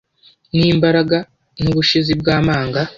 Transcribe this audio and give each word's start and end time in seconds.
n’imbaraga, 0.57 1.17
n’ubushizi 1.61 2.11
bw’amanga, 2.21 2.79